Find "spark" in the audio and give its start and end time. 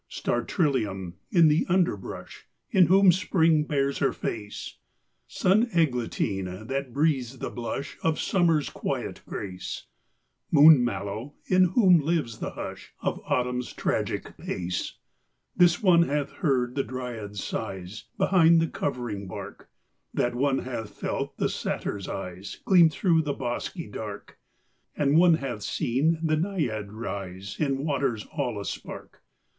28.65-29.21